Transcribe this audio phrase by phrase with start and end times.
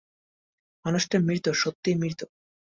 [0.85, 2.19] মানুষটা মৃত সত্যিই মৃত।